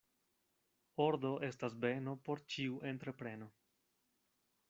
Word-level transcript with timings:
Ordo 1.05 1.33
estas 1.49 1.75
beno 1.83 2.15
por 2.29 2.43
ĉiu 2.55 2.81
entrepreno. 2.95 3.51